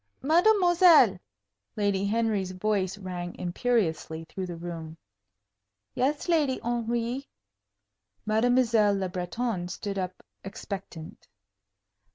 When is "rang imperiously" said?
2.97-4.25